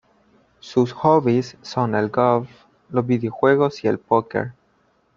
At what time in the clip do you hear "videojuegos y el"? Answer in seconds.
3.05-3.99